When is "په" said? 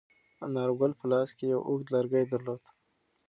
0.99-1.05